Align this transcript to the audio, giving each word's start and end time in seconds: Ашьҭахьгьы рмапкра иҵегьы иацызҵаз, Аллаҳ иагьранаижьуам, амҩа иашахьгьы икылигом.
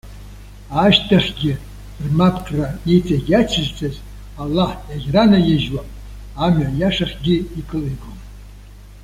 Ашьҭахьгьы 0.83 1.53
рмапкра 2.03 2.65
иҵегьы 2.95 3.17
иацызҵаз, 3.33 3.95
Аллаҳ 4.41 4.71
иагьранаижьуам, 4.89 5.87
амҩа 6.43 6.69
иашахьгьы 6.79 7.35
икылигом. 7.59 8.17